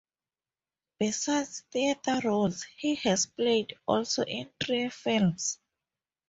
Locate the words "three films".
4.59-5.59